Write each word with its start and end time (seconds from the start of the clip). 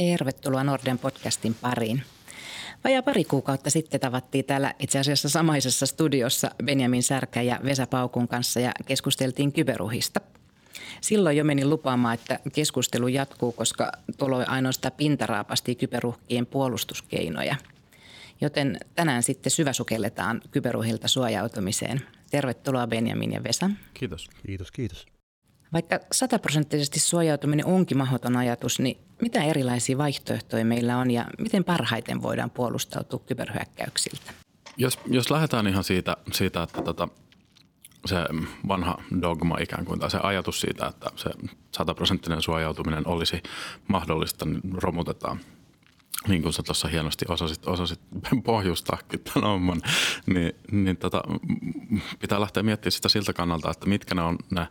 Tervetuloa 0.00 0.64
Norden 0.64 0.98
podcastin 0.98 1.54
pariin. 1.54 2.02
Vajaa 2.84 3.02
pari 3.02 3.24
kuukautta 3.24 3.70
sitten 3.70 4.00
tavattiin 4.00 4.44
täällä 4.44 4.74
itse 4.78 4.98
asiassa 4.98 5.28
samaisessa 5.28 5.86
studiossa 5.86 6.50
Benjamin 6.64 7.02
Särkä 7.02 7.42
ja 7.42 7.60
Vesa 7.64 7.86
Paukun 7.86 8.28
kanssa 8.28 8.60
ja 8.60 8.72
keskusteltiin 8.86 9.52
kyberuhista. 9.52 10.20
Silloin 11.00 11.36
jo 11.36 11.44
menin 11.44 11.70
lupaamaan, 11.70 12.14
että 12.14 12.38
keskustelu 12.52 13.08
jatkuu, 13.08 13.52
koska 13.52 13.92
tuloi 14.18 14.44
ainoastaan 14.44 14.92
pintaraapasti 14.96 15.74
kyberuhkien 15.74 16.46
puolustuskeinoja. 16.46 17.56
Joten 18.40 18.80
tänään 18.94 19.22
sitten 19.22 19.50
syväsukelletaan 19.50 20.40
kyberuhilta 20.50 21.08
suojautumiseen. 21.08 22.00
Tervetuloa 22.30 22.86
Benjamin 22.86 23.32
ja 23.32 23.44
Vesa. 23.44 23.70
Kiitos. 23.94 24.28
Kiitos, 24.46 24.70
kiitos. 24.70 25.06
Vaikka 25.72 26.00
sataprosenttisesti 26.12 27.00
suojautuminen 27.00 27.66
onkin 27.66 27.98
mahdoton 27.98 28.36
ajatus, 28.36 28.78
niin 28.78 28.98
mitä 29.22 29.42
erilaisia 29.44 29.98
vaihtoehtoja 29.98 30.64
meillä 30.64 30.98
on 30.98 31.10
ja 31.10 31.26
miten 31.38 31.64
parhaiten 31.64 32.22
voidaan 32.22 32.50
puolustautua 32.50 33.18
kyberhyökkäyksiltä? 33.26 34.32
Jos, 34.76 34.98
jos 35.06 35.30
lähdetään 35.30 35.66
ihan 35.66 35.84
siitä, 35.84 36.16
siitä 36.32 36.62
että 36.62 36.82
tota, 36.82 37.08
se 38.06 38.16
vanha 38.68 39.02
dogma 39.22 39.56
ikään 39.60 39.84
kuin, 39.84 40.00
tai 40.00 40.10
se 40.10 40.18
ajatus 40.22 40.60
siitä, 40.60 40.86
että 40.86 41.10
se 41.16 41.30
sataprosenttinen 41.72 42.42
suojautuminen 42.42 43.08
olisi 43.08 43.42
mahdollista, 43.88 44.44
niin 44.44 44.60
romutetaan– 44.74 45.40
niin 46.28 46.42
kuin 46.42 46.52
sä 46.52 46.62
tuossa 46.62 46.88
hienosti 46.88 47.24
osasit, 47.28 47.66
osasit 47.66 48.00
pohjustaakin 48.44 49.20
tämän 49.20 49.50
homman, 49.50 49.82
niin, 50.26 50.52
niin 50.70 50.96
tota, 50.96 51.22
pitää 52.20 52.40
lähteä 52.40 52.62
miettimään 52.62 52.92
sitä 52.92 53.08
siltä 53.08 53.32
kannalta, 53.32 53.70
että 53.70 53.86
mitkä 53.86 54.14
ne 54.14 54.22
on 54.22 54.38
ne 54.50 54.66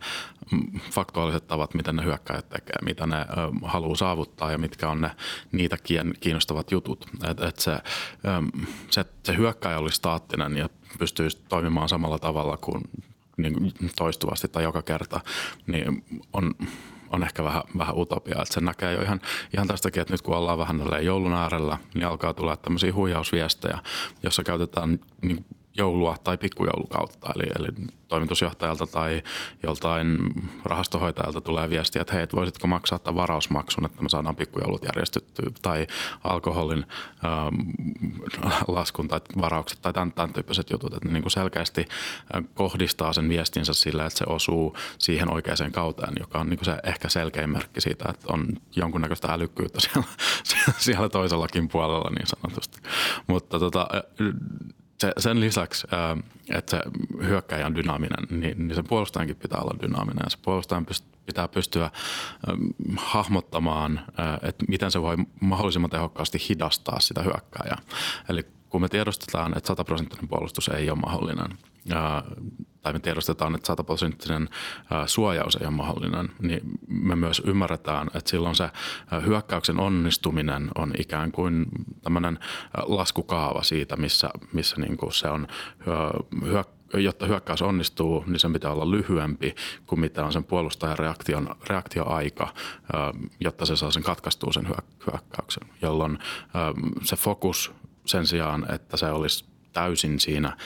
faktuaaliset 0.92 1.48
tavat, 1.48 1.74
miten 1.74 1.96
ne 1.96 2.04
hyökkäjät 2.04 2.50
tekee, 2.50 2.76
mitä 2.86 3.08
ne 3.08 3.18
ö, 3.18 3.26
haluaa 3.64 3.96
saavuttaa 3.96 4.52
ja 4.52 4.58
mitkä 4.58 4.90
on 4.90 5.02
ne 5.02 5.12
niitä 5.52 5.78
kiinnostavat 6.20 6.72
jutut. 6.72 7.06
Et, 7.30 7.40
et 7.40 7.60
se, 7.60 7.72
ö, 7.72 7.80
se, 8.90 9.06
se 9.24 9.38
hyökkäjä 9.38 9.80
oli 9.80 9.92
staattinen 9.92 10.58
ja 10.58 10.70
pystyisi 11.00 11.42
toimimaan 11.50 11.90
samalla 11.90 12.20
tavalla 12.20 12.58
kuin 12.58 12.82
niin 13.38 13.74
toistuvasti 13.96 14.48
tai 14.48 14.64
joka 14.64 14.82
kerta, 14.82 15.22
niin 15.68 16.04
on 16.34 16.56
on 17.12 17.24
ehkä 17.24 17.44
vähän, 17.44 17.64
vähän 17.78 17.98
utopia. 17.98 18.42
Että 18.42 18.54
se 18.54 18.62
näkee 18.62 18.94
jo 18.94 19.02
ihan, 19.02 19.22
ihan 19.54 19.68
tästäkin, 19.68 20.02
että 20.02 20.14
nyt 20.14 20.22
kun 20.22 20.36
ollaan 20.36 20.58
vähän 20.60 20.82
joulun 21.02 21.34
äärellä, 21.34 21.78
niin 21.94 22.06
alkaa 22.06 22.34
tulla 22.34 22.58
tämmöisiä 22.58 22.94
huijausviestejä, 22.94 23.80
jossa 24.24 24.44
käytetään 24.44 25.00
niin 25.22 25.46
joulua 25.80 26.16
tai 26.24 26.38
pikkujoulukautta. 26.38 27.30
Eli, 27.36 27.44
eli 27.60 27.68
toimitusjohtajalta 28.08 28.88
tai 28.88 29.24
joltain 29.64 30.18
rahastohoitajalta 30.64 31.42
tulee 31.42 31.70
viestiä, 31.70 32.02
että 32.02 32.14
hei, 32.14 32.24
et 32.24 32.36
voisitko 32.36 32.68
maksaa 32.68 33.00
tämän 33.00 33.16
varausmaksun, 33.16 33.86
että 33.86 34.02
me 34.02 34.10
saadaan 34.10 34.36
pikkujoulut 34.36 34.84
järjestettyä. 34.84 35.52
Tai 35.62 35.88
alkoholin 36.24 36.86
ähm, 37.26 37.56
laskun 38.68 39.08
tai 39.08 39.22
varaukset 39.42 39.82
tai 39.82 39.94
tämän, 39.94 40.12
tämän 40.12 40.34
tyyppiset 40.34 40.70
jutut. 40.70 40.94
Että 40.94 41.08
ne 41.08 41.14
niin 41.14 41.24
kuin 41.24 41.32
selkeästi 41.32 41.86
äh, 42.36 42.44
kohdistaa 42.54 43.14
sen 43.14 43.30
viestinsä 43.30 43.74
sillä, 43.74 44.06
että 44.06 44.20
se 44.20 44.26
osuu 44.28 44.78
siihen 44.98 45.34
oikeaan 45.34 45.72
kauteen, 45.72 46.14
joka 46.20 46.40
on 46.40 46.50
niin 46.50 46.58
kuin 46.58 46.66
se 46.66 46.78
ehkä 46.84 47.10
selkein 47.10 47.50
merkki 47.50 47.82
siitä, 47.82 48.06
että 48.10 48.28
on 48.34 48.48
jonkunnäköistä 48.76 49.34
älykkyyttä 49.34 49.80
siellä, 50.44 50.74
siellä 50.78 51.10
toisellakin 51.10 51.70
puolella 51.70 52.10
niin 52.10 52.28
sanotusti. 52.28 52.80
Mutta 53.28 53.60
tota, 53.60 53.88
se, 55.02 55.14
sen 55.18 55.40
lisäksi, 55.40 55.88
että 56.50 56.78
se 56.78 56.82
hyökkäjä 57.24 57.66
on 57.66 57.76
dynaaminen, 57.76 58.40
niin, 58.40 58.68
niin 58.68 58.76
sen 58.76 58.88
puolustajankin 58.88 59.36
pitää 59.36 59.60
olla 59.60 59.80
dynaaminen. 59.82 60.22
Ja 60.24 60.30
se 60.30 60.38
puolustajan 60.42 60.86
pitää 61.26 61.48
pystyä 61.48 61.92
hahmottamaan, 62.98 64.02
että 64.42 64.66
miten 64.68 64.92
se 64.92 65.02
voi 65.02 65.16
mahdollisimman 65.42 65.90
tehokkaasti 65.90 66.38
hidastaa 66.50 67.00
sitä 67.00 67.24
hyökkäjää. 67.24 67.78
Eli 68.30 68.46
kun 68.70 68.82
me 68.82 68.90
tiedostetaan, 68.90 69.58
että 69.58 69.68
sataprosenttinen 69.68 70.28
puolustus 70.28 70.68
ei 70.68 70.90
ole 70.90 71.00
mahdollinen, 71.00 71.58
tai 72.82 72.94
me 72.94 73.00
tiedostetaan, 73.00 73.56
että 73.56 73.68
sataprosenttinen 73.68 74.50
suojaus 75.06 75.56
ei 75.56 75.68
ole 75.68 75.76
mahdollinen, 75.76 76.30
niin 76.40 76.62
me 76.88 77.16
myös 77.16 77.42
ymmärretään, 77.46 78.08
että 78.14 78.30
silloin 78.30 78.56
se 78.56 78.70
hyökkäyksen 79.26 79.80
onnistuminen 79.80 80.72
on 80.76 80.94
ikään 81.00 81.32
kuin 81.32 81.66
tämmöinen 82.02 82.40
laskukaava 82.88 83.64
siitä, 83.64 83.96
missä, 83.96 84.30
missä 84.54 84.76
niin 84.82 84.98
kuin 84.98 85.14
se 85.14 85.28
on 85.28 85.48
hyökkäys 86.46 86.80
jotta 86.94 87.26
hyökkäys 87.26 87.62
onnistuu, 87.62 88.24
niin 88.28 88.40
sen 88.40 88.54
pitää 88.54 88.72
olla 88.72 88.92
lyhyempi 88.92 89.56
kuin 89.88 90.00
mitä 90.00 90.26
on 90.26 90.34
sen 90.34 90.44
puolustajan 90.44 91.00
reaktion, 91.00 91.56
reaktioaika, 91.70 92.54
jotta 93.40 93.66
se 93.66 93.76
saa 93.76 93.92
sen 93.92 94.04
katkaistua 94.04 94.54
sen 94.54 94.68
hyökkäyksen, 95.08 95.70
jolloin 95.82 96.20
se 97.04 97.16
fokus 97.16 97.72
sen 98.06 98.28
sijaan, 98.28 98.74
että 98.74 98.98
se 98.98 99.06
olisi 99.06 99.46
täysin 99.74 100.20
siinä 100.20 100.58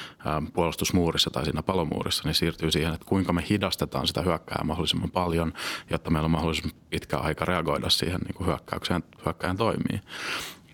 puolustusmuurissa 0.54 1.30
tai 1.30 1.44
siinä 1.44 1.64
palomuurissa, 1.64 2.24
niin 2.26 2.36
siirtyy 2.36 2.72
siihen, 2.72 2.94
että 2.94 3.06
kuinka 3.06 3.34
me 3.34 3.44
hidastetaan 3.50 4.08
sitä 4.08 4.22
hyökkääjää 4.22 4.64
mahdollisimman 4.64 5.12
paljon, 5.12 5.54
jotta 5.90 6.10
meillä 6.10 6.26
on 6.26 6.32
mahdollisimman 6.32 6.76
pitkä 6.90 7.18
aika 7.18 7.46
reagoida 7.46 7.90
siihen 7.90 8.22
niin 8.22 8.34
kuin 8.34 8.48
hyökkäykseen, 8.48 9.04
hyökkäjän 9.26 9.58
toimii. 9.58 10.00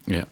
Ja 0.08 0.26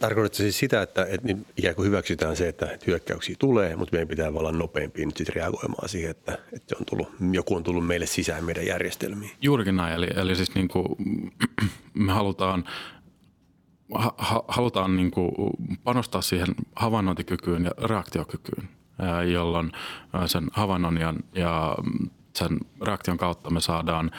Tarkoitatko 0.00 0.36
siis 0.36 0.58
sitä, 0.58 0.82
että, 0.82 1.06
että 1.10 1.26
niin 1.26 1.46
ikään 1.56 1.74
kuin 1.74 1.86
hyväksytään 1.86 2.36
se, 2.36 2.48
että 2.48 2.78
hyökkäyksiä 2.86 3.36
tulee, 3.38 3.76
mutta 3.76 3.92
meidän 3.92 4.08
pitää 4.08 4.28
olla 4.28 4.52
nopeampi 4.52 5.06
nyt 5.06 5.28
reagoimaan 5.28 5.88
siihen, 5.88 6.10
että, 6.10 6.38
että 6.52 6.76
on 6.80 6.86
tullut, 6.86 7.08
joku 7.32 7.54
on 7.54 7.62
tullut 7.62 7.86
meille 7.86 8.06
sisään 8.06 8.44
meidän 8.44 8.66
järjestelmiin? 8.66 9.30
Juurikin 9.42 9.76
näin. 9.76 9.94
Eli, 9.94 10.08
eli 10.16 10.36
siis 10.36 10.54
niin 10.54 10.68
kuin, 10.68 10.86
me 11.94 12.12
halutaan 12.12 12.64
halutaan 14.48 14.96
niin 14.96 15.10
kuin 15.10 15.32
panostaa 15.84 16.22
siihen 16.22 16.54
havainnointikykyyn 16.76 17.64
ja 17.64 17.70
reaktiokykyyn, 17.88 18.68
jolloin 19.32 19.72
sen 20.26 20.48
havainnon 20.52 20.98
ja, 20.98 21.14
sen 22.34 22.58
reaktion 22.82 23.18
kautta 23.18 23.50
me 23.50 23.60
saadaan 23.60 24.10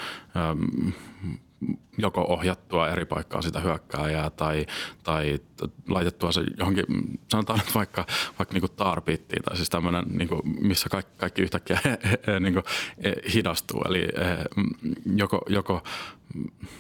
joko 1.97 2.25
ohjattua 2.29 2.89
eri 2.89 3.05
paikkaan 3.05 3.43
sitä 3.43 3.59
hyökkääjää 3.59 4.29
tai, 4.29 4.65
tai 5.03 5.39
laitettua 5.89 6.31
se 6.31 6.41
johonkin, 6.57 6.85
sanotaan 7.31 7.59
nyt 7.59 7.75
vaikka, 7.75 8.05
vaikka 8.39 8.59
niin 8.59 8.71
tarpittiin 8.75 9.43
tai 9.43 9.55
siis 9.55 9.69
tämmöinen, 9.69 10.05
niin 10.09 10.27
kuin, 10.27 10.41
missä 10.61 10.89
kaikki, 10.89 11.13
kaikki 11.17 11.41
yhtäkkiä 11.41 11.79
niin 12.39 12.53
kuin, 12.53 12.63
hidastuu. 13.33 13.81
Eli 13.81 14.07
joko, 15.15 15.41
joko 15.49 15.83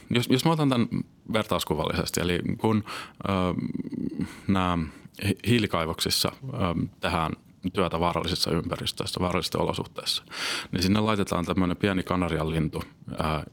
jos, 0.09 0.27
jos 0.29 0.45
mä 0.45 0.51
otan 0.51 0.69
tämän 0.69 0.87
vertauskuvallisesti, 1.33 2.21
eli 2.21 2.39
kun 2.57 2.83
äh, 3.29 3.35
nämä 4.47 4.77
hiilikaivoksissa 5.47 6.31
äh, 6.53 6.89
tehdään 6.99 7.33
työtä 7.73 7.99
vaarallisissa 7.99 8.51
ympäristöissä, 8.51 9.19
vaarallisissa 9.19 9.59
olosuhteissa, 9.59 10.23
niin 10.71 10.83
sinne 10.83 10.99
laitetaan 10.99 11.45
tämmöinen 11.45 11.77
pieni 11.77 12.03
kanarianlintu, 12.03 12.83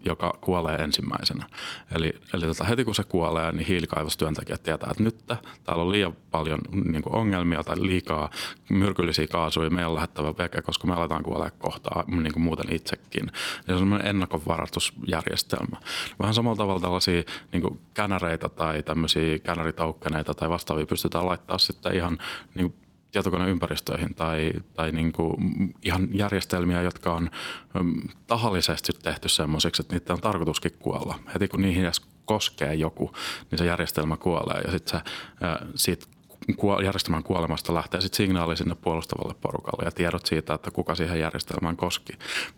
joka 0.04 0.38
kuolee 0.41 0.76
ensimmäisenä. 0.76 1.47
Eli, 1.94 2.12
eli 2.34 2.47
tota, 2.47 2.64
heti 2.64 2.84
kun 2.84 2.94
se 2.94 3.04
kuolee, 3.04 3.53
niin 3.53 3.66
hiilikaivostyöntekijät 3.66 4.62
tietää, 4.62 4.91
että 4.91 5.03
nyt 5.03 5.26
täällä 5.64 5.82
on 5.82 5.93
liian 5.93 6.16
paljon 6.31 6.59
niin 6.84 7.03
kuin 7.03 7.14
ongelmia 7.14 7.64
tai 7.64 7.76
liikaa 7.81 8.31
myrkyllisiä 8.70 9.26
kaasuja, 9.26 9.70
meidän 9.70 9.91
on 9.91 9.94
lähettävä 9.94 10.34
veke, 10.38 10.62
koska 10.62 10.87
me 10.87 10.94
aletaan 10.94 11.22
kuolee 11.22 11.50
kohtaa 11.50 12.04
niin 12.06 12.32
kuin 12.32 12.43
muuten 12.43 12.75
itsekin. 12.75 13.26
Ja 13.26 13.62
se 13.66 13.72
on 13.72 13.78
semmoinen 13.78 14.06
ennakkovaratusjärjestelmä. 14.06 15.76
Vähän 16.19 16.34
samalla 16.34 16.56
tavalla 16.56 16.81
tällaisia 16.81 17.22
niin 17.53 17.62
kuin 17.62 17.81
känäreitä 17.94 18.48
tai 18.48 18.82
tämmöisiä 18.82 19.38
känäritaukkeneita 19.38 20.34
tai 20.34 20.50
vastaavia 20.50 20.87
pystytään 20.87 21.26
laittaa 21.26 21.59
sitten 21.59 21.94
ihan 21.94 22.19
niin 22.54 22.70
kuin 22.70 22.84
tietokoneympäristöihin 23.14 24.14
tai, 24.14 24.52
tai 24.75 24.92
niin 24.92 25.12
kuin 25.12 25.34
ihan 25.82 26.08
järjestelmiä, 26.12 26.82
jotka 26.82 27.14
on 27.14 27.30
mm, 27.75 28.02
tahallisesti 28.26 28.92
tehty 29.02 29.28
semmoiseksi, 29.28 29.82
että 29.82 29.94
niitä 29.94 30.12
on 30.12 30.20
tarkoituskin 30.20 30.72
kuolla. 30.78 31.19
Heti 31.34 31.49
kun 31.49 31.62
niihin 31.62 31.84
edes 31.84 32.02
koskee 32.25 32.75
joku, 32.75 33.12
niin 33.50 33.58
se 33.58 33.64
järjestelmä 33.64 34.16
kuolee 34.16 34.61
ja 34.61 34.70
sitten 34.70 35.00
siitä 35.75 36.06
järjestelmän 36.84 37.22
kuolemasta 37.22 37.75
lähtee 37.75 38.00
sitten 38.00 38.16
signaali 38.16 38.56
sinne 38.56 38.75
puolustavalle 38.75 39.34
porukalle 39.40 39.84
ja 39.84 39.90
tiedot 39.90 40.26
siitä, 40.26 40.55
että 40.55 40.70
kuka 40.70 40.94
siihen 40.94 41.20
järjestelmään 41.20 41.76
koski, 41.76 42.12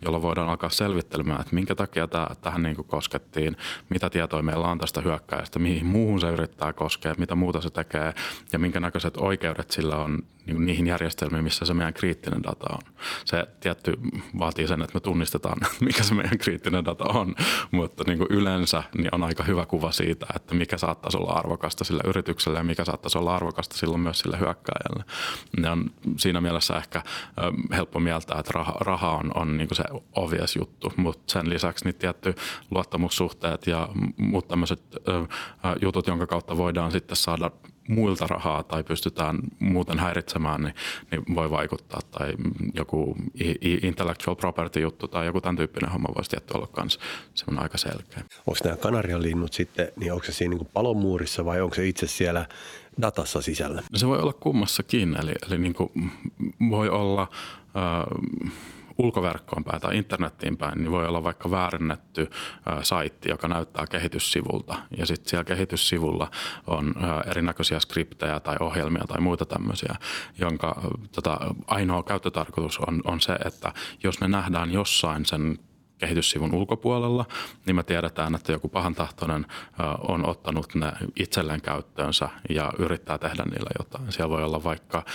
jolloin 0.05 0.23
voidaan 0.23 0.49
alkaa 0.49 0.69
selvittelemään, 0.69 1.41
että 1.41 1.55
minkä 1.55 1.75
takia 1.75 2.07
tämä, 2.07 2.27
tähän 2.41 2.63
niin 2.63 2.75
kuin 2.75 2.87
koskettiin, 2.87 3.57
mitä 3.89 4.09
tietoa 4.09 4.41
meillä 4.41 4.67
on 4.67 4.77
tästä 4.77 5.01
hyökkäystä, 5.01 5.59
mihin 5.59 5.85
muuhun 5.85 6.21
se 6.21 6.29
yrittää 6.29 6.73
koskea, 6.73 7.15
mitä 7.17 7.35
muuta 7.35 7.61
se 7.61 7.69
tekee 7.69 8.13
ja 8.51 8.59
minkä 8.59 8.79
näköiset 8.79 9.17
oikeudet 9.17 9.71
sillä 9.71 9.95
on 9.95 10.23
niin 10.47 10.65
niihin 10.65 10.87
järjestelmiin, 10.87 11.43
missä 11.43 11.65
se 11.65 11.73
meidän 11.73 11.93
kriittinen 11.93 12.43
data 12.43 12.73
on. 12.73 12.93
Se 13.25 13.47
tietty 13.59 13.93
vaatii 14.39 14.67
sen, 14.67 14.81
että 14.81 14.93
me 14.93 14.99
tunnistetaan, 14.99 15.57
mikä 15.85 16.03
se 16.03 16.13
meidän 16.13 16.37
kriittinen 16.37 16.85
data 16.85 17.03
on, 17.03 17.35
mutta 17.71 18.03
niin 18.07 18.17
kuin 18.17 18.27
yleensä 18.29 18.83
niin 18.97 19.09
on 19.11 19.23
aika 19.23 19.43
hyvä 19.43 19.65
kuva 19.65 19.91
siitä, 19.91 20.25
että 20.35 20.55
mikä 20.55 20.77
saattaisi 20.77 21.17
olla 21.17 21.31
arvokasta 21.31 21.83
sillä 21.83 22.01
yrityksellä 22.05 22.59
ja 22.59 22.63
mikä 22.63 22.85
saattaisi 22.85 23.17
olla 23.17 23.35
arvokasta 23.35 23.77
silloin 23.77 24.01
myös 24.01 24.19
sille 24.19 24.39
hyökkääjälle. 24.39 25.03
Ne 25.57 25.69
on 25.69 25.91
siinä 26.17 26.41
mielessä 26.41 26.77
ehkä 26.77 27.01
helppo 27.71 27.99
mieltää, 27.99 28.39
että 28.39 28.51
raha, 28.55 28.75
raha 28.79 29.11
on, 29.11 29.31
on 29.35 29.57
niin 29.57 29.67
se 29.73 29.83
obvious 30.15 30.55
juttu, 30.55 30.93
mutta 30.95 31.33
sen 31.33 31.49
lisäksi 31.49 31.85
niin 31.85 31.95
tietty 31.95 32.35
luottamussuhteet 32.71 33.67
ja 33.67 33.89
muut 34.17 34.47
tämmöiset 34.47 34.81
jutut, 35.81 36.07
jonka 36.07 36.27
kautta 36.27 36.57
voidaan 36.57 36.91
sitten 36.91 37.17
saada 37.17 37.51
muilta 37.87 38.27
rahaa 38.27 38.63
tai 38.63 38.83
pystytään 38.83 39.39
muuten 39.59 39.99
häiritsemään, 39.99 40.61
niin, 40.61 40.75
niin 41.11 41.35
voi 41.35 41.51
vaikuttaa. 41.51 41.99
Tai 42.11 42.33
joku 42.73 43.15
intellectual 43.83 44.35
property 44.35 44.79
juttu 44.79 45.07
tai 45.07 45.25
joku 45.25 45.41
tämän 45.41 45.55
tyyppinen 45.55 45.91
homma 45.91 46.07
voisi 46.15 46.29
tietty 46.29 46.53
olla 46.53 46.67
myös 46.77 46.99
semmoinen 47.33 47.63
aika 47.63 47.77
selkeä. 47.77 48.23
Onko 48.47 48.59
nämä 48.63 48.77
kanarianlinnut 48.77 49.53
sitten, 49.53 49.91
niin 49.99 50.13
onko 50.13 50.25
se 50.25 50.31
siinä 50.31 50.55
niin 50.55 50.69
palomuurissa 50.73 51.45
vai 51.45 51.61
onko 51.61 51.75
se 51.75 51.87
itse 51.87 52.07
siellä 52.07 52.45
datassa 53.01 53.41
sisällä? 53.41 53.83
Se 53.95 54.07
voi 54.07 54.19
olla 54.19 54.33
kummassakin, 54.33 55.17
eli, 55.21 55.33
eli 55.47 55.57
niin 55.57 55.73
kuin 55.73 56.11
voi 56.69 56.89
olla... 56.89 57.27
Äh, 57.75 58.61
ulkoverkkoon 58.97 59.63
päin 59.63 59.81
tai 59.81 59.97
internettiin 59.97 60.57
päin, 60.57 60.77
niin 60.77 60.91
voi 60.91 61.07
olla 61.07 61.23
vaikka 61.23 61.51
väärennetty 61.51 62.29
saitti, 62.81 63.29
joka 63.29 63.47
näyttää 63.47 63.87
kehityssivulta. 63.87 64.75
Ja 64.97 65.05
sitten 65.05 65.29
siellä 65.29 65.43
kehityssivulla 65.43 66.31
on 66.67 66.93
erinäköisiä 67.25 67.79
skriptejä 67.79 68.39
tai 68.39 68.55
ohjelmia 68.59 69.03
tai 69.07 69.21
muita 69.21 69.45
tämmöisiä, 69.45 69.95
jonka 70.39 70.81
tota, 71.11 71.37
ainoa 71.67 72.03
käyttötarkoitus 72.03 72.79
on, 72.79 73.01
on 73.03 73.21
se, 73.21 73.33
että 73.45 73.73
jos 74.03 74.21
ne 74.21 74.27
nähdään 74.27 74.71
jossain 74.71 75.25
sen 75.25 75.59
kehityssivun 75.97 76.53
ulkopuolella, 76.53 77.25
niin 77.65 77.75
me 77.75 77.83
tiedetään, 77.83 78.35
että 78.35 78.51
joku 78.51 78.67
pahantahtoinen 78.67 79.45
on 80.07 80.29
ottanut 80.29 80.75
ne 80.75 80.91
itselleen 81.15 81.61
käyttöönsä 81.61 82.29
ja 82.49 82.73
yrittää 82.79 83.17
tehdä 83.17 83.43
niillä 83.43 83.69
jotain. 83.79 84.11
Siellä 84.11 84.29
voi 84.29 84.43
olla 84.43 84.63
vaikka, 84.63 85.05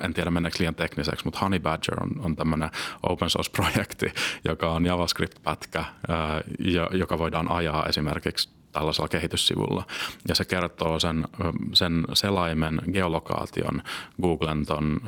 en 0.00 0.14
tiedä 0.14 0.30
menneekö 0.30 0.56
liian 0.58 0.74
tekniseksi, 0.74 1.24
mutta 1.24 1.40
Honey 1.40 1.60
Badger 1.60 2.02
on, 2.02 2.10
on 2.24 2.36
tämmöinen 2.36 2.70
open 3.02 3.30
source-projekti, 3.30 4.12
joka 4.44 4.70
on 4.70 4.86
JavaScript-pätkä, 4.86 5.84
joka 6.92 7.18
voidaan 7.18 7.50
ajaa 7.50 7.86
esimerkiksi 7.86 8.59
tällaisella 8.72 9.08
kehityssivulla. 9.08 9.84
Ja 10.28 10.34
se 10.34 10.44
kertoo 10.44 11.00
sen, 11.00 11.28
sen 11.72 12.04
selaimen 12.12 12.80
geolokaation 12.92 13.82
Googlen 14.22 14.66
ton 14.66 15.00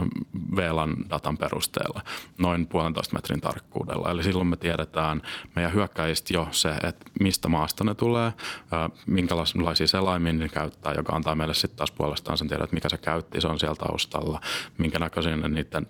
VLAN 0.57 0.97
datan 1.11 1.39
perusteella 1.39 2.03
noin 2.39 2.67
puolentoista 2.67 3.15
metrin 3.15 3.41
tarkkuudella. 3.41 4.11
Eli 4.11 4.23
silloin 4.23 4.47
me 4.47 4.57
tiedetään 4.57 5.23
meidän 5.57 5.75
hyökkäistä 5.75 6.35
jo 6.35 6.49
se, 6.51 6.71
että 6.71 7.05
mistä 7.21 7.49
maasta 7.49 7.85
ne 7.85 7.95
tulee, 7.95 8.33
minkälaisia 9.07 9.87
selaimia 9.87 10.33
ne 10.33 10.49
käyttää, 10.49 10.95
joka 10.95 11.13
antaa 11.13 11.35
meille 11.35 11.55
sitten 11.55 11.77
taas 11.77 11.91
puolestaan 11.91 12.39
sen 12.39 12.49
tiedon, 12.49 12.65
että 12.65 12.75
mikä 12.77 12.89
se 12.89 12.99
käytti, 12.99 13.41
se 13.41 13.49
on 13.49 13.59
siellä 13.59 13.77
taustalla, 13.77 14.41
minkä 14.79 14.99
näköisiä 14.99 15.37
niiden 15.37 15.87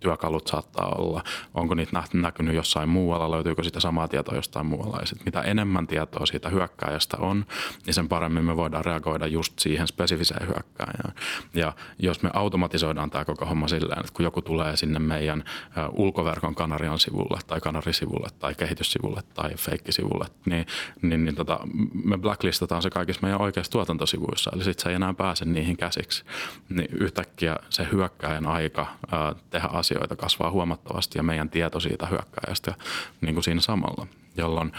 työkalut 0.00 0.46
saattaa 0.46 0.88
olla, 0.98 1.24
onko 1.54 1.74
niitä 1.74 2.02
näkynyt 2.14 2.54
jossain 2.54 2.88
muualla, 2.88 3.30
löytyykö 3.30 3.64
sitä 3.64 3.80
samaa 3.80 4.08
tietoa 4.08 4.34
jostain 4.34 4.66
muualla. 4.66 4.98
Ja 5.00 5.06
sit 5.06 5.24
mitä 5.24 5.42
enemmän 5.42 5.86
tietoa 5.86 6.26
siitä 6.26 6.48
hyökkäistä, 6.48 6.75
hyökkääjästä 6.76 7.16
on, 7.20 7.46
niin 7.86 7.94
sen 7.94 8.08
paremmin 8.08 8.44
me 8.44 8.56
voidaan 8.56 8.84
reagoida 8.84 9.26
just 9.26 9.58
siihen 9.58 9.86
spesifiseen 9.86 10.48
hyökkääjään. 10.48 11.14
Ja 11.54 11.72
jos 11.98 12.22
me 12.22 12.30
automatisoidaan 12.32 13.10
tämä 13.10 13.24
koko 13.24 13.46
homma 13.46 13.68
silleen, 13.68 14.00
että 14.00 14.12
kun 14.12 14.24
joku 14.24 14.42
tulee 14.42 14.76
sinne 14.76 14.98
meidän 14.98 15.44
ulkoverkon 15.92 16.54
kanarian 16.54 16.98
sivulle 16.98 17.40
tai 17.46 17.60
kanarisivulle 17.60 18.28
tai 18.38 18.54
kehityssivulle 18.54 19.22
tai 19.34 19.54
feikkisivulle, 19.56 20.26
niin, 20.46 20.66
niin, 21.02 21.24
niin 21.24 21.34
tota, 21.34 21.60
me 22.04 22.18
blacklistataan 22.18 22.82
se 22.82 22.90
kaikissa 22.90 23.22
meidän 23.22 23.40
oikeissa 23.40 23.72
tuotantosivuissa, 23.72 24.50
eli 24.54 24.64
sitten 24.64 24.82
se 24.82 24.88
ei 24.88 24.94
enää 24.94 25.14
pääse 25.14 25.44
niihin 25.44 25.76
käsiksi. 25.76 26.24
Niin 26.68 26.88
yhtäkkiä 26.92 27.56
se 27.70 27.88
hyökkäjän 27.92 28.46
aika 28.46 28.86
ää, 29.12 29.34
tehdä 29.50 29.68
asioita 29.68 30.16
kasvaa 30.16 30.50
huomattavasti 30.50 31.18
ja 31.18 31.22
meidän 31.22 31.50
tieto 31.50 31.80
siitä 31.80 32.06
hyökkäjästä 32.06 32.74
niin 33.20 33.34
kuin 33.34 33.44
siinä 33.44 33.60
samalla, 33.60 34.06
jolloin 34.36 34.72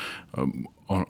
on 0.88 1.06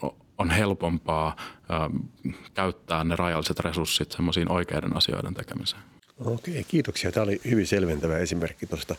helpompaa 0.50 1.36
äh, 1.38 2.36
käyttää 2.54 3.04
ne 3.04 3.16
rajalliset 3.16 3.60
resurssit 3.60 4.12
semmoisiin 4.12 4.52
oikeiden 4.52 4.98
asioiden 4.98 5.34
tekemiseen. 5.34 5.82
Okei, 6.26 6.66
kiitoksia. 6.68 7.12
Tämä 7.12 7.24
oli 7.24 7.42
hyvin 7.50 7.68
selventävä 7.68 8.18
esimerkki 8.18 8.66
tuosta 8.66 8.96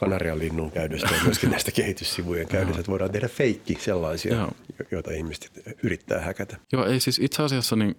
Kanarian 0.00 0.38
linnun 0.38 0.70
käytöstä 0.70 1.14
ja 1.14 1.24
myöskin 1.24 1.50
näistä 1.50 1.70
kehityssivujen 1.70 2.48
käytöstä, 2.48 2.80
että 2.80 2.92
voidaan 2.92 3.10
tehdä 3.10 3.28
feikki 3.28 3.78
sellaisia, 3.80 4.34
Joo. 4.34 4.52
joita 4.90 5.10
ihmiset 5.10 5.50
yrittää 5.82 6.20
häkätä. 6.20 6.56
Joo, 6.72 6.86
ei 6.86 7.00
siis 7.00 7.18
itse 7.18 7.42
asiassa 7.42 7.76
niin, 7.76 7.96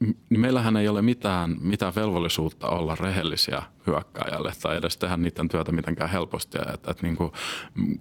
niin 0.00 0.40
meillähän 0.40 0.76
ei 0.76 0.88
ole 0.88 1.02
mitään, 1.02 1.56
mitään 1.60 1.94
velvollisuutta 1.96 2.68
olla 2.68 2.94
rehellisiä 2.94 3.62
hyökkääjälle 3.86 4.52
tai 4.62 4.76
edes 4.76 4.96
tehdä 4.96 5.16
niiden 5.16 5.48
työtä 5.48 5.72
mitenkään 5.72 6.10
helposti. 6.10 6.58
Että, 6.58 6.90
että 6.90 7.02
niin 7.02 7.16
kuin 7.16 7.32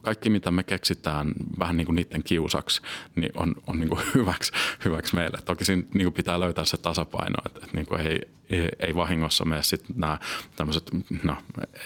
kaikki, 0.01 0.29
mitä 0.29 0.51
me 0.51 0.63
keksitään 0.63 1.31
vähän 1.59 1.77
niin 1.77 1.85
kuin 1.85 1.95
niiden 1.95 2.23
kiusaksi, 2.23 2.81
niin 3.15 3.31
on, 3.35 3.55
on 3.67 3.79
niin 3.79 3.89
kuin 3.89 4.01
hyväksi, 4.15 4.51
hyväksi 4.85 5.15
meille. 5.15 5.37
Toki 5.45 5.65
siinä 5.65 5.83
niin 5.93 6.05
kuin 6.05 6.13
pitää 6.13 6.39
löytää 6.39 6.65
se 6.65 6.77
tasapaino, 6.77 7.37
että, 7.45 7.59
että 7.63 7.77
niin 7.77 8.07
ei, 8.07 8.21
ei, 8.49 8.95
vahingossa 8.95 9.45
mene 9.45 9.63
sitten 9.63 9.95
nämä 9.99 10.17
tämmöiset, 10.55 10.91
no 11.23 11.37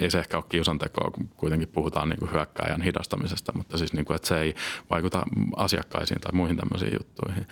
ei 0.02 0.12
se 0.12 0.20
ehkä 0.20 0.38
ole 0.38 0.46
kiusantekoa, 0.50 1.12
kun 1.12 1.30
kuitenkin 1.38 1.68
puhutaan 1.68 2.10
niin 2.10 2.20
kuin 2.20 2.32
hyökkääjän 2.32 2.82
hidastamisesta, 2.82 3.54
mutta 3.56 3.78
siis 3.78 3.94
niin 3.94 4.06
kuin, 4.06 4.16
että 4.16 4.28
se 4.28 4.42
ei 4.42 4.56
vaikuta 4.90 5.24
asiakkaisiin 5.56 6.22
tai 6.22 6.32
muihin 6.34 6.58
tämmöisiin 6.58 6.94
juttuihin. 6.94 7.48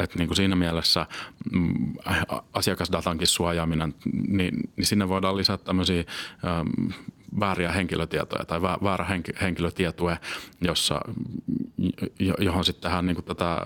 Että 0.00 0.18
niin 0.18 0.28
kuin 0.28 0.36
siinä 0.36 0.56
mielessä 0.56 1.06
mm, 1.52 1.94
asiakasdatankin 2.52 3.26
suojaaminen, 3.26 3.94
niin, 4.28 4.70
niin 4.76 4.86
sinne 4.86 5.08
voidaan 5.08 5.36
lisätä 5.36 5.64
tämmöisiä 5.64 6.04
ähm, 6.44 6.92
vääriä 7.40 7.72
henkilötietoja 7.72 8.44
tai 8.44 8.62
väärä 8.62 9.06
henkilötietoja, 9.40 10.16
jossa, 10.60 11.00
johon 12.38 12.64
sitten 12.64 12.82
tähän 12.82 13.06
niin 13.06 13.14
kuin 13.14 13.24
tätä 13.24 13.62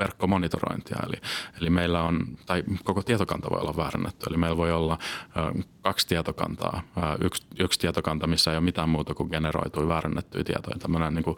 verkkomonitorointia. 0.00 0.96
Eli, 1.06 1.16
eli 1.60 1.70
meillä 1.70 2.02
on, 2.02 2.38
tai 2.46 2.62
koko 2.84 3.02
tietokanta 3.02 3.50
voi 3.50 3.60
olla 3.60 3.76
väärännetty. 3.76 4.26
Eli 4.30 4.36
meillä 4.36 4.56
voi 4.56 4.72
olla 4.72 4.98
ö, 5.36 5.62
kaksi 5.82 6.08
tietokantaa. 6.08 6.82
Ö, 6.96 7.00
yksi, 7.24 7.46
yksi 7.58 7.80
tietokanta, 7.80 8.26
missä 8.26 8.50
ei 8.50 8.56
ole 8.56 8.64
mitään 8.64 8.88
muuta 8.88 9.14
kuin 9.14 9.30
generoitui 9.30 9.88
väärännettyjä 9.88 10.44
tietoja. 10.44 10.78
Tämmöinen 10.78 11.14
niin 11.14 11.24
kuin 11.24 11.36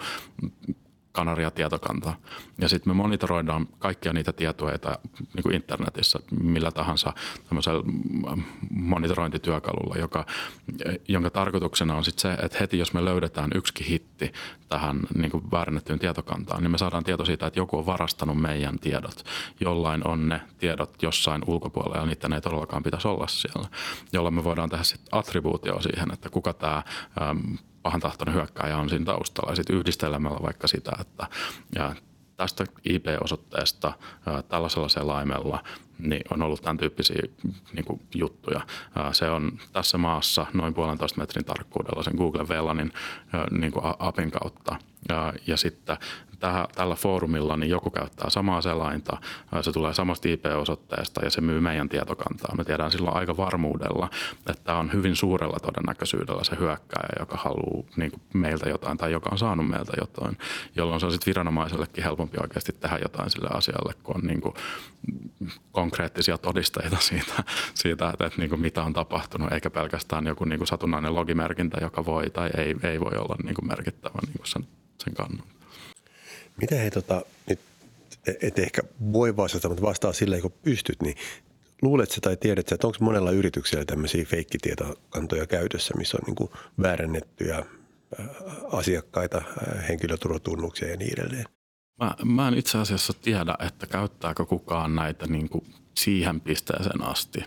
Kanaria-tietokanta. 1.12 2.14
Ja 2.58 2.68
sitten 2.68 2.90
me 2.90 2.94
monitoroidaan 2.94 3.68
kaikkia 3.78 4.12
niitä 4.12 4.32
tietoja 4.32 4.78
niin 5.34 5.42
kuin 5.42 5.54
internetissä 5.54 6.18
millä 6.40 6.70
tahansa 6.70 7.12
monitorointityökalulla, 8.70 9.96
joka, 9.96 10.26
jonka 11.08 11.30
tarkoituksena 11.30 11.96
on 11.96 12.04
sitten 12.04 12.22
se, 12.22 12.44
että 12.44 12.58
heti 12.60 12.78
jos 12.78 12.94
me 12.94 13.04
löydetään 13.04 13.50
yksi 13.54 13.88
hitti 13.88 14.32
tähän 14.68 15.00
niin 15.14 15.30
kuin 15.30 15.50
väärennettyyn 15.50 15.98
tietokantaan, 15.98 16.62
niin 16.62 16.70
me 16.70 16.78
saadaan 16.78 17.04
tieto 17.04 17.24
siitä, 17.24 17.46
että 17.46 17.60
joku 17.60 17.78
on 17.78 17.86
varastanut 17.86 18.40
meidän 18.40 18.78
tiedot. 18.78 19.24
Jollain 19.60 20.06
on 20.06 20.28
ne 20.28 20.40
tiedot 20.58 21.02
jossain 21.02 21.42
ulkopuolella 21.46 21.96
ja 21.96 22.06
niiden 22.06 22.32
ei 22.32 22.40
todellakaan 22.40 22.82
pitäisi 22.82 23.08
olla 23.08 23.26
siellä, 23.26 23.68
jolloin 24.12 24.34
me 24.34 24.44
voidaan 24.44 24.70
tehdä 24.70 24.84
sitten 24.84 25.18
attribuutio 25.18 25.80
siihen, 25.80 26.12
että 26.12 26.30
kuka 26.30 26.52
tämä 26.52 26.82
pahantahtoinen 27.82 28.34
hyökkääjä 28.34 28.78
on 28.78 28.88
siinä 28.88 29.04
taustalla. 29.04 29.52
Ja 29.52 29.56
sitten 29.56 29.76
yhdistelemällä 29.76 30.38
vaikka 30.42 30.66
sitä, 30.66 30.92
että 31.00 31.26
ja 31.74 31.94
tästä 32.36 32.64
IP-osoitteesta 32.84 33.92
tällaisella 34.48 34.88
selaimella 34.88 35.64
niin 35.98 36.22
on 36.30 36.42
ollut 36.42 36.62
tämän 36.62 36.76
tyyppisiä 36.76 37.22
niin 37.72 37.84
kuin, 37.84 38.00
juttuja. 38.14 38.60
Se 39.12 39.30
on 39.30 39.58
tässä 39.72 39.98
maassa 39.98 40.46
noin 40.52 40.74
puolentoista 40.74 41.20
metrin 41.20 41.44
tarkkuudella 41.44 42.02
sen 42.02 42.16
Google 42.16 42.48
VLANin 42.48 42.92
niin 43.50 43.72
kuin 43.72 43.84
APin 43.98 44.30
kautta. 44.30 44.76
Ja, 45.08 45.32
ja 45.46 45.56
sitten 45.56 45.96
tähän, 46.42 46.66
tällä 46.74 46.94
foorumilla 46.94 47.56
niin 47.56 47.70
joku 47.70 47.90
käyttää 47.90 48.30
samaa 48.30 48.62
selainta, 48.62 49.16
se 49.60 49.72
tulee 49.72 49.94
samasta 49.94 50.28
IP-osoitteesta 50.28 51.24
ja 51.24 51.30
se 51.30 51.40
myy 51.40 51.60
meidän 51.60 51.88
tietokantaa. 51.88 52.54
Me 52.56 52.64
tiedään 52.64 52.90
silloin 52.90 53.16
aika 53.16 53.36
varmuudella, 53.36 54.10
että 54.46 54.74
on 54.74 54.92
hyvin 54.92 55.16
suurella 55.16 55.56
todennäköisyydellä 55.62 56.44
se 56.44 56.56
hyökkääjä, 56.60 57.16
joka 57.18 57.36
haluaa 57.36 57.88
niin 57.96 58.12
meiltä 58.34 58.68
jotain 58.68 58.98
tai 58.98 59.12
joka 59.12 59.28
on 59.32 59.38
saanut 59.38 59.68
meiltä 59.68 59.92
jotain, 60.00 60.38
jolloin 60.76 61.00
se 61.00 61.06
on 61.06 61.12
sitten 61.12 61.30
viranomaisellekin 61.30 62.04
helpompi 62.04 62.38
oikeasti 62.40 62.72
tehdä 62.72 62.98
jotain 63.02 63.30
sille 63.30 63.48
asialle, 63.54 63.94
kun 64.02 64.16
on 64.16 64.22
niin 64.22 64.40
kuin 64.40 64.54
konkreettisia 65.72 66.38
todisteita 66.38 66.96
siitä, 67.10 67.44
siitä 67.74 68.10
että, 68.10 68.26
että 68.26 68.40
niin 68.40 68.50
kuin 68.50 68.60
mitä 68.60 68.82
on 68.82 68.92
tapahtunut, 68.92 69.52
eikä 69.52 69.70
pelkästään 69.70 70.26
joku 70.26 70.44
niin 70.44 70.58
kuin 70.58 70.68
satunnainen 70.68 71.14
logimerkintä, 71.14 71.78
joka 71.80 72.04
voi 72.04 72.30
tai 72.30 72.50
ei, 72.56 72.76
ei 72.82 73.00
voi 73.00 73.12
olla 73.18 73.36
niin 73.44 73.54
kuin 73.54 73.68
merkittävä 73.68 74.18
niin 74.26 74.36
kuin 74.36 74.46
sen, 74.46 74.66
sen 75.04 75.14
kannalta. 75.14 75.52
Mitä 76.60 76.74
he 76.74 76.90
tota, 76.90 77.22
nyt, 77.48 77.60
et 78.42 78.58
ehkä 78.58 78.82
voi 79.12 79.36
vastata, 79.36 79.68
mutta 79.68 79.82
vastaa 79.82 80.12
sillä, 80.12 80.40
kun 80.40 80.52
pystyt, 80.62 81.02
niin 81.02 81.16
luuletko 81.82 82.16
tai 82.20 82.36
tiedätkö, 82.36 82.74
että 82.74 82.86
onko 82.86 82.98
monella 83.00 83.30
yrityksellä 83.30 83.84
tämmöisiä 83.84 84.24
feikkitietokantoja 84.24 85.46
käytössä, 85.46 85.94
missä 85.96 86.18
on 86.22 86.34
niin 86.34 86.50
väärennettyjä 86.82 87.64
asiakkaita, 88.72 89.42
henkilöturvatunnuksia 89.88 90.88
ja 90.88 90.96
niin 90.96 91.20
edelleen? 91.20 91.44
Mä, 92.00 92.14
mä 92.24 92.48
en 92.48 92.54
itse 92.54 92.78
asiassa 92.78 93.12
tiedä, 93.12 93.54
että 93.66 93.86
käyttääkö 93.86 94.46
kukaan 94.46 94.94
näitä 94.94 95.26
niin 95.26 95.48
kuin 95.48 95.64
siihen 95.94 96.40
pisteeseen 96.40 97.02
asti. 97.02 97.44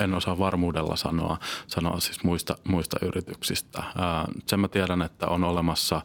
En 0.00 0.14
osaa 0.14 0.38
varmuudella 0.38 0.96
sanoa, 0.96 1.38
sanoa 1.66 2.00
siis 2.00 2.24
muista, 2.24 2.56
muista 2.68 2.96
yrityksistä. 3.02 3.82
Sen 4.46 4.60
mä 4.60 4.68
tiedän, 4.68 5.02
että 5.02 5.26
on 5.26 5.44
olemassa 5.44 6.02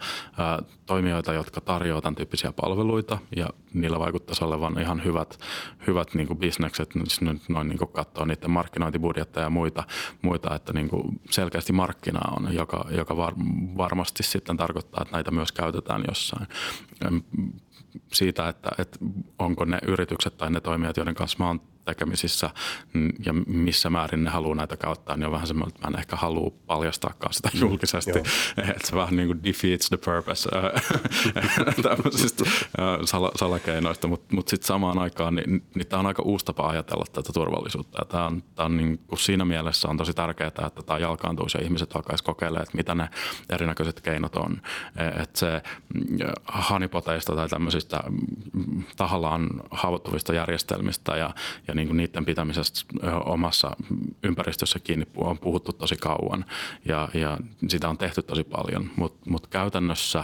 toimijoita, 0.86 1.34
jotka 1.34 1.62
tarjoavat 1.62 2.04
tämän 2.04 2.16
tyyppisiä 2.16 2.52
palveluita 2.52 3.18
ja 3.36 3.50
niillä 3.74 4.00
vaikuttaisi 4.00 4.44
olevan 4.44 4.82
ihan 4.82 5.04
hyvät, 5.04 5.40
hyvät 5.88 6.14
niin 6.14 6.28
kuin 6.28 6.40
bisnekset, 6.40 6.92
siis 6.92 7.22
nyt 7.22 7.50
noin 7.50 7.68
niin 7.68 7.78
kuin 7.78 7.92
katsoo 7.92 8.26
niiden 8.26 8.52
markkinointibudjetteja 8.52 9.46
ja 9.46 9.50
muita, 9.50 9.84
muita 10.22 10.56
että 10.56 10.74
niin 10.74 10.90
kuin 10.90 11.20
selkeästi 11.30 11.74
markkina 11.74 12.20
on, 12.38 12.54
joka, 12.54 12.86
joka 12.92 13.18
var, 13.18 13.34
varmasti 13.78 14.24
sitten 14.24 14.58
tarkoittaa, 14.58 15.02
että 15.02 15.16
näitä 15.16 15.32
myös 15.32 15.52
käytetään 15.52 16.04
jossain 16.08 16.48
siitä, 18.14 18.50
että, 18.50 18.70
että 18.78 19.00
onko 19.40 19.66
ne 19.66 19.80
yritykset 19.88 20.38
tai 20.38 20.52
ne 20.52 20.62
toimijat, 20.62 20.98
joiden 20.98 21.16
kanssa 21.16 21.38
mä 21.40 21.48
oon 21.48 21.62
tekemisissä 21.86 22.50
mm, 22.94 23.10
ja 23.26 23.34
missä 23.48 23.90
määrin 23.90 24.24
ne 24.24 24.30
haluaa 24.30 24.56
näitä 24.56 24.78
käyttää, 24.78 25.18
niin 25.18 25.26
on 25.26 25.32
vähän 25.32 25.48
semmoinen, 25.48 25.76
että 25.76 25.88
mä 25.88 25.94
en 25.94 26.00
ehkä 26.00 26.16
halua 26.16 26.52
paljastaakaan 26.68 27.34
sitä 27.34 27.50
mm, 27.54 27.60
julkisesti. 27.60 28.12
Mm, 28.12 28.70
että 28.70 28.88
se 28.88 28.96
vähän 28.96 29.16
niin 29.16 29.28
kuin 29.28 29.44
defeats 29.44 29.90
the 29.90 29.98
purpose 29.98 30.50
tämmöisistä 31.90 32.44
sal- 33.06 33.32
salakeinoista, 33.36 34.08
mutta 34.08 34.36
mut 34.36 34.48
sitten 34.48 34.68
samaan 34.68 35.00
aikaan 35.00 35.36
niin, 35.36 35.64
niin 35.76 35.88
tämä 35.88 36.00
on 36.00 36.06
aika 36.06 36.22
uusi 36.22 36.46
tapa 36.46 36.70
ajatella 36.70 37.06
tätä 37.14 37.34
turvallisuutta. 37.34 38.06
Tämä 38.06 38.26
on, 38.26 38.44
tää 38.56 38.66
on 38.66 38.78
niin 38.78 38.98
kuin 38.98 39.20
siinä 39.20 39.46
mielessä 39.46 39.88
on 39.88 39.98
tosi 39.98 40.14
tärkeää, 40.14 40.48
että 40.48 40.70
tämä 40.86 41.00
jalkaantuu 41.00 41.48
ja 41.54 41.64
ihmiset 41.64 41.96
alkaisi 41.96 42.24
kokeilemaan, 42.24 42.64
että 42.64 42.78
mitä 42.78 42.96
ne 42.96 43.10
erinäköiset 43.50 44.02
keinot 44.02 44.36
on. 44.36 44.62
E, 44.98 45.22
että 45.22 45.40
se 45.40 45.62
hanipoteista 46.46 47.36
tai 47.36 47.50
tämmöisistä 47.50 48.04
tahallaan 48.98 49.50
haavoittuvista 49.72 50.34
järjestelmistä 50.34 51.18
ja, 51.18 51.34
ja 51.68 51.75
niin 51.76 51.88
kuin 51.88 51.98
niiden 51.98 52.26
pitämisestä 52.26 52.82
omassa 53.26 53.76
ympäristössä 54.24 54.80
kiinni 54.80 55.06
on 55.18 55.40
puhuttu 55.40 55.74
tosi 55.74 55.96
kauan 55.96 56.46
ja, 56.86 57.10
ja 57.14 57.38
sitä 57.68 57.90
on 57.90 57.98
tehty 57.98 58.22
tosi 58.22 58.44
paljon, 58.44 58.90
mutta 58.96 59.30
mut 59.30 59.48
käytännössä 59.48 60.24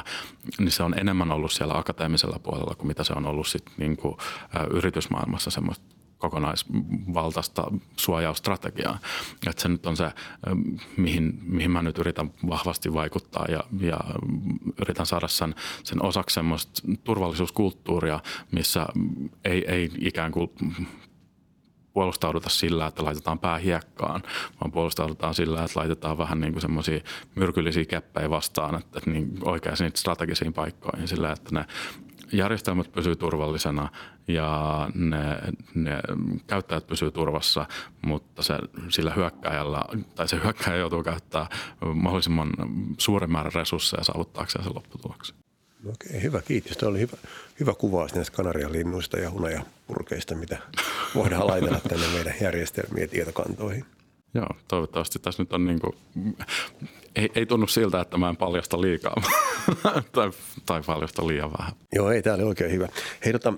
niin 0.60 0.72
se 0.72 0.84
on 0.84 1.00
enemmän 1.00 1.31
ollut 1.31 1.51
siellä 1.51 1.77
akateemisella 1.77 2.39
puolella 2.39 2.75
kuin 2.75 2.88
mitä 2.88 3.03
se 3.03 3.13
on 3.13 3.25
ollut 3.25 3.48
sit 3.48 3.65
niin 3.77 3.98
kuin, 3.98 4.17
yritysmaailmassa 4.72 5.51
semmoista 5.51 5.86
kokonaisvaltaista 6.22 7.63
suojaustrategiaa. 7.98 9.00
Että 9.48 9.62
se 9.62 9.70
nyt 9.70 9.86
on 9.86 9.98
se, 9.98 10.12
mihin, 10.98 11.39
mihin 11.41 11.72
mä 11.72 11.81
nyt 11.81 11.98
yritän 11.98 12.34
vahvasti 12.50 12.93
vaikuttaa 12.93 13.46
ja, 13.50 13.63
ja 13.79 14.00
yritän 14.81 15.05
saada 15.05 15.27
sen, 15.27 15.55
sen 15.84 16.05
osaksi 16.05 16.34
semmoista 16.34 16.81
turvallisuuskulttuuria, 17.03 18.20
missä 18.51 18.88
ei, 19.46 19.65
ei 19.67 19.91
ikään 20.00 20.31
kuin 20.31 20.51
puolustauduta 21.94 22.50
sillä, 22.50 22.88
että 22.88 23.06
laitetaan 23.06 23.40
pää 23.40 23.58
hiekkaan, 23.58 24.24
vaan 24.62 24.72
puolustaudutaan 24.72 25.34
sillä, 25.34 25.64
että 25.64 25.80
laitetaan 25.80 26.18
vähän 26.18 26.42
niin 26.42 26.54
kuin 26.54 26.62
semmoisia 26.62 27.00
myrkyllisiä 27.36 27.86
keppejä 27.86 28.30
vastaan, 28.30 28.76
että, 28.76 28.98
että 28.98 29.10
niin 29.10 29.38
oikein 29.46 29.76
strategisiin 29.96 30.54
paikkoihin 30.54 31.08
sillä, 31.08 31.32
että 31.32 31.50
ne 31.52 31.66
järjestelmät 32.32 32.92
pysyy 32.92 33.16
turvallisena 33.16 33.90
ja 34.28 34.90
ne, 34.96 35.20
ne 35.76 36.00
käyttäjät 36.48 36.88
pysyy 36.88 37.12
turvassa, 37.12 37.66
mutta 38.02 38.44
se, 38.44 38.58
sillä 38.90 39.12
hyökkäjällä, 39.14 39.82
tai 40.16 40.28
se 40.28 40.40
hyökkäjä 40.44 40.78
joutuu 40.78 41.04
käyttämään 41.04 41.48
mahdollisimman 41.94 42.50
suuren 42.98 43.32
määrän 43.32 43.54
resursseja 43.54 44.04
saavuttaakseen 44.04 44.64
sen 44.64 44.76
lopputuloksen. 44.76 45.41
Okei, 45.90 46.22
hyvä, 46.22 46.42
kiitos. 46.42 46.78
Tämä 46.78 46.90
oli 46.90 47.00
hyvä, 47.00 47.18
hyvä 47.60 47.74
kuvaus 47.74 48.16
näistä 48.16 48.36
kanarialinnuista 48.36 49.18
ja 49.18 49.32
hunajapurkeista, 49.32 50.36
mitä 50.36 50.58
voidaan 51.16 51.48
laitella 51.48 51.80
tänne 51.90 52.08
meidän 52.08 52.34
järjestelmiä 52.42 53.08
tietokantoihin. 53.08 53.86
Joo, 54.34 54.50
toivottavasti 54.68 55.20
tässä 55.20 55.44
nyt 55.44 55.54
on 55.54 55.66
niin 55.66 55.80
kuin, 55.80 55.96
ei, 57.16 57.30
ei 57.36 57.46
tunnu 57.46 57.68
siltä, 57.68 58.02
että 58.02 58.18
mä 58.18 58.30
en 58.30 58.38
paljasta 58.38 58.82
liikaa 58.82 59.16
tai, 60.12 60.32
tai 60.66 60.82
paljasta 60.86 61.28
liian 61.28 61.52
vähän. 61.60 61.74
Joo, 61.94 62.12
ei, 62.12 62.22
tämä 62.22 62.36
oli 62.36 62.44
oikein 62.44 62.72
hyvä. 62.72 62.88
Hei, 63.26 63.34
tota, 63.34 63.54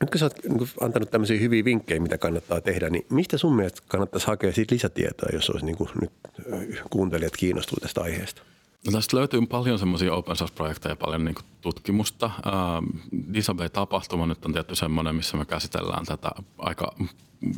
nyt 0.00 0.10
kun 0.10 0.18
sä 0.18 0.24
oot 0.24 0.44
niin 0.44 0.70
antanut 0.80 1.10
tämmöisiä 1.10 1.40
hyviä 1.40 1.64
vinkkejä, 1.64 2.00
mitä 2.00 2.18
kannattaa 2.18 2.60
tehdä, 2.60 2.90
niin 2.90 3.06
mistä 3.10 3.38
sun 3.38 3.56
mielestä 3.56 3.82
kannattaisi 3.88 4.26
hakea 4.26 4.52
siitä 4.52 4.74
lisätietoa, 4.74 5.28
jos 5.32 5.50
olisi 5.50 5.66
niin 5.66 5.76
kuin 5.76 5.90
nyt 6.00 6.12
kuuntelijat 6.90 7.36
kiinnostuu 7.36 7.78
tästä 7.80 8.00
aiheesta? 8.00 8.42
No 8.86 8.92
tästä 8.92 9.16
löytyy 9.16 9.46
paljon 9.46 9.78
semmoisia 9.78 10.14
open 10.14 10.36
source-projekteja, 10.36 10.96
paljon 10.96 11.24
niin 11.24 11.34
tutkimusta. 11.60 12.30
Disabay-tapahtuma 13.34 14.26
nyt 14.26 14.44
on 14.44 14.52
tietty 14.52 14.74
semmoinen, 14.74 15.14
missä 15.14 15.36
me 15.36 15.44
käsitellään 15.44 16.06
tätä 16.06 16.30
aika 16.58 16.94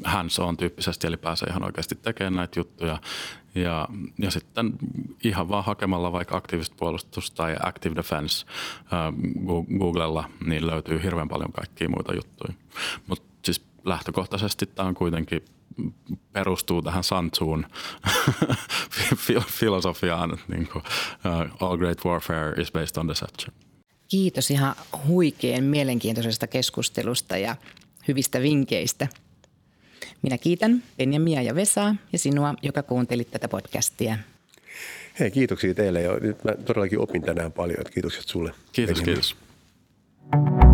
hands-on 0.05 0.57
tyyppisesti, 0.57 1.07
eli 1.07 1.17
pääsee 1.17 1.49
ihan 1.49 1.65
oikeasti 1.65 1.95
tekemään 1.95 2.35
näitä 2.35 2.61
juttuja. 2.61 3.01
Ja, 3.55 3.89
ja 4.19 4.31
sitten 4.31 4.73
ihan 5.25 5.49
vaan 5.49 5.65
hakemalla 5.65 6.13
vaikka 6.13 6.37
aktiivista 6.37 6.77
puolustusta 6.79 7.37
tai 7.37 7.57
Active 7.63 7.95
Defense 7.95 8.47
Googlella, 9.79 10.25
niin 10.47 10.67
löytyy 10.67 11.03
hirveän 11.03 11.29
paljon 11.29 11.53
kaikkia 11.53 11.89
muita 11.89 12.15
juttuja. 12.15 12.55
Mutta 13.07 13.34
lähtökohtaisesti 13.85 14.67
tämä 14.67 14.89
on 14.89 14.95
kuitenkin 14.95 15.45
perustuu 16.33 16.83
tähän 16.83 17.05
Santsuun 17.05 17.67
filosofiaan, 19.61 20.35
että 20.35 20.45
niin 20.49 20.69
kuin, 20.73 20.85
uh, 20.85 21.63
all 21.69 21.77
great 21.77 22.05
warfare 22.05 22.63
is 22.63 22.73
based 22.73 22.97
on 22.97 23.09
deception. 23.09 23.57
Kiitos 24.09 24.51
ihan 24.51 24.75
huikean 25.07 25.65
mielenkiintoisesta 25.65 26.47
keskustelusta 26.47 27.37
ja 27.37 27.57
hyvistä 28.09 28.43
vinkkeistä. 28.43 29.09
Minä 30.23 30.39
kiitän 30.39 30.83
Benjamia 30.99 31.43
ja 31.43 31.55
Vesaa 31.55 31.97
ja 32.13 32.19
sinua, 32.19 32.55
joka 32.63 32.83
kuuntelit 32.83 33.31
tätä 33.31 33.49
podcastia. 33.49 34.19
Hei, 35.21 35.31
kiitoksia 35.31 35.75
teille 35.75 36.03
ja 36.03 36.13
nyt 36.21 36.45
mä 36.45 36.53
todellakin 36.53 37.01
opin 37.01 37.23
tänään 37.23 37.53
paljon. 37.53 37.85
Kiitokset 37.95 38.29
sulle. 38.29 38.53
Kiitos, 38.73 39.03
Benjamin. 39.03 39.23
kiitos. 39.23 40.74